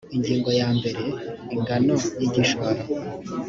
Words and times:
ingingo 0.15 0.49
ya 0.59 0.67
mbere 0.77 0.99
ingano 1.55 1.95
y 2.19 2.23
igishoro 2.27 2.81